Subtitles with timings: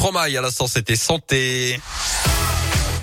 [0.00, 0.34] Stromae.
[0.34, 1.78] À l'instant, c'était santé.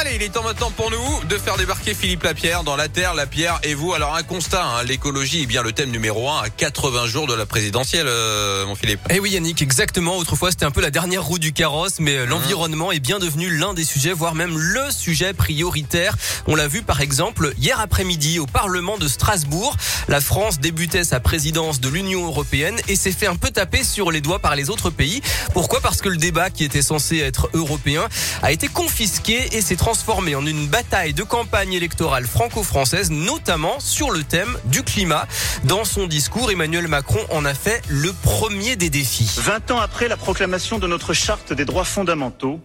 [0.00, 3.14] Allez, il est temps maintenant pour nous de faire débarquer Philippe Lapierre dans la Terre,
[3.14, 3.94] la Pierre et vous.
[3.94, 7.34] Alors un constat, hein, l'écologie est bien le thème numéro un à 80 jours de
[7.34, 9.00] la présidentielle, euh, mon Philippe.
[9.10, 10.16] Eh oui Yannick, exactement.
[10.16, 12.30] Autrefois c'était un peu la dernière roue du carrosse, mais euh, Mmh.
[12.30, 16.16] l'environnement est bien devenu l'un des sujets, voire même le sujet prioritaire.
[16.46, 19.74] On l'a vu par exemple hier après-midi au Parlement de Strasbourg.
[20.06, 24.12] La France débutait sa présidence de l'Union européenne et s'est fait un peu taper sur
[24.12, 25.22] les doigts par les autres pays.
[25.54, 25.80] Pourquoi?
[25.80, 28.06] Parce que le débat qui était censé être européen
[28.42, 34.10] a été confisqué et s'est transformé en une bataille de campagne électorale franco-française, notamment sur
[34.10, 35.26] le thème du climat.
[35.64, 39.30] Dans son discours, Emmanuel Macron en a fait le premier des défis.
[39.38, 42.60] 20 ans après la proclamation de notre charte des droits fondamentaux,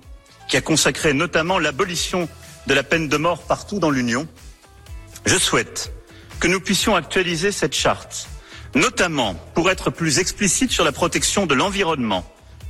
[0.49, 2.27] qui a consacré notamment l'abolition
[2.67, 4.27] de la peine de mort partout dans l'Union,
[5.25, 5.93] je souhaite
[6.41, 8.27] que nous puissions actualiser cette charte,
[8.75, 12.25] notamment pour être plus explicite sur la protection de l'environnement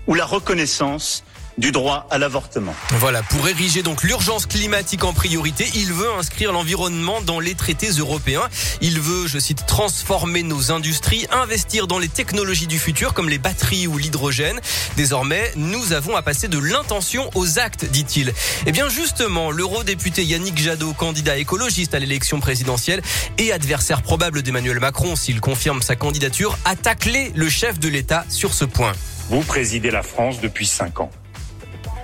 [0.05, 1.23] ou la reconnaissance
[1.57, 2.75] du droit à l'avortement.
[2.91, 7.89] Voilà, pour ériger donc l'urgence climatique en priorité, il veut inscrire l'environnement dans les traités
[7.89, 8.43] européens.
[8.81, 13.37] Il veut, je cite, transformer nos industries, investir dans les technologies du futur comme les
[13.37, 14.59] batteries ou l'hydrogène.
[14.97, 18.33] Désormais, nous avons à passer de l'intention aux actes, dit-il.
[18.65, 23.01] Eh bien justement, l'eurodéputé Yannick Jadot, candidat écologiste à l'élection présidentielle
[23.37, 28.25] et adversaire probable d'Emmanuel Macron s'il confirme sa candidature, a taclé le chef de l'État
[28.29, 28.93] sur ce point.
[29.29, 31.09] Vous présidez la France depuis cinq ans.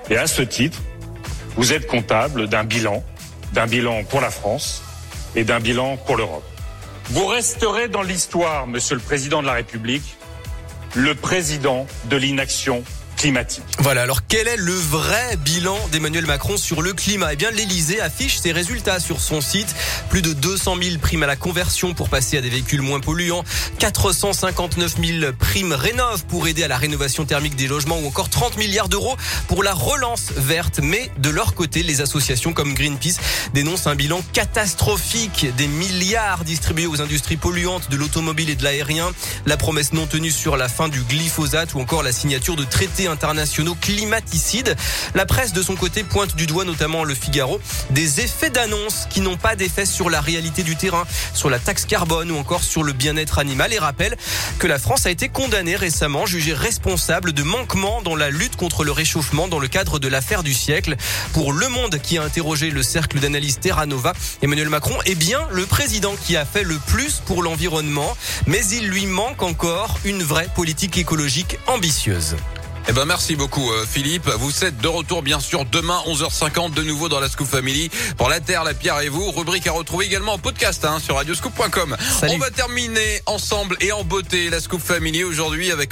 [0.10, 0.80] Et à ce titre,
[1.56, 3.04] vous êtes comptable d'un bilan,
[3.54, 4.82] d'un bilan pour la France
[5.36, 6.44] et d'un bilan pour l'Europe.
[7.12, 10.18] Vous resterez dans l'histoire, Monsieur le Président de la République,
[10.96, 12.84] le président de l'inaction
[13.80, 17.34] Voilà, alors quel est le vrai bilan d'Emmanuel Macron sur le climat?
[17.34, 19.76] Eh bien, l'Elysée affiche ses résultats sur son site.
[20.09, 23.44] Plus de 200 000 primes à la conversion pour passer à des véhicules moins polluants,
[23.80, 28.00] 459 000 primes rénov pour aider à la rénovation thermique des logements.
[28.00, 29.17] Ou encore 30 milliards d'euros
[29.50, 30.80] pour la relance verte.
[30.81, 33.20] Mais de leur côté, les associations comme Greenpeace
[33.54, 35.48] dénoncent un bilan catastrophique.
[35.58, 39.11] Des milliards distribués aux industries polluantes de l'automobile et de l'aérien,
[39.45, 43.08] la promesse non tenue sur la fin du glyphosate ou encore la signature de traités
[43.09, 44.75] internationaux climaticides.
[45.15, 47.59] La presse de son côté pointe du doigt notamment le Figaro
[47.89, 51.86] des effets d'annonce qui n'ont pas d'effet sur la réalité du terrain, sur la taxe
[51.86, 54.17] carbone ou encore sur le bien-être animal et rappelle
[54.59, 58.83] que la France a été condamnée récemment, jugée responsable de manquements dans la lutte contre
[58.83, 60.95] le réchauffement dans le cadre de l'affaire du siècle.
[61.33, 65.47] Pour Le Monde qui a interrogé le cercle d'analyse Terra Nova, Emmanuel Macron est bien
[65.52, 68.15] le président qui a fait le plus pour l'environnement,
[68.47, 72.36] mais il lui manque encore une vraie politique écologique ambitieuse.
[72.89, 74.27] Eh ben merci beaucoup euh, Philippe.
[74.39, 78.30] Vous êtes de retour bien sûr demain 11h50 de nouveau dans la Scoop Family pour
[78.30, 79.30] la Terre, la Pierre et vous.
[79.30, 81.95] Rubrique à retrouver également en podcast hein, sur radioscoop.com.
[82.23, 85.88] On va terminer ensemble et en beauté la Scoop Family aujourd'hui avec